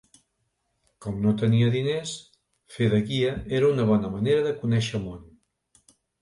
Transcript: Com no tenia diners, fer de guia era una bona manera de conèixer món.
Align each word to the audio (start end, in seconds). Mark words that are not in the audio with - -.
Com 1.05 1.19
no 1.25 1.33
tenia 1.41 1.67
diners, 1.75 2.13
fer 2.77 2.87
de 2.95 3.03
guia 3.11 3.35
era 3.59 3.69
una 3.75 3.87
bona 3.91 4.11
manera 4.17 4.41
de 4.49 4.55
conèixer 4.65 5.05
món. 5.05 5.23